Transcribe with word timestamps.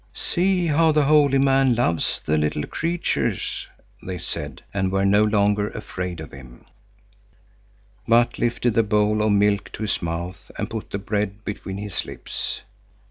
"See 0.15 0.65
how 0.65 0.91
the 0.91 1.03
holy 1.05 1.37
man 1.37 1.75
loves 1.75 2.21
the 2.21 2.35
little 2.35 2.65
creatures," 2.65 3.67
they 4.01 4.17
said, 4.17 4.63
and 4.73 4.91
were 4.91 5.05
no 5.05 5.21
longer 5.21 5.69
afraid 5.69 6.19
of 6.19 6.31
him, 6.31 6.65
but 8.07 8.39
lifted 8.39 8.73
the 8.73 8.81
bowl 8.81 9.21
of 9.21 9.31
milk 9.31 9.71
to 9.73 9.83
his 9.83 10.01
mouth 10.01 10.49
and 10.57 10.71
put 10.71 10.89
the 10.89 10.97
bread 10.97 11.45
between 11.45 11.77
his 11.77 12.03
lips. 12.03 12.61